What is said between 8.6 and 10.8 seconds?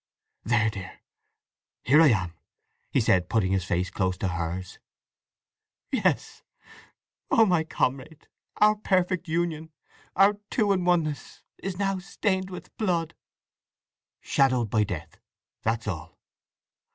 perfect union—our two